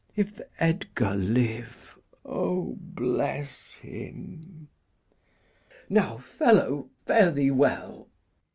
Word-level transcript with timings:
If 0.15 0.41
Edgar 0.59 1.13
live, 1.13 1.99
O, 2.25 2.75
bless 2.81 3.75
him! 3.75 4.67
Now, 5.89 6.17
fellow, 6.17 6.89
fare 7.05 7.29
thee 7.29 7.51
well. 7.51 8.07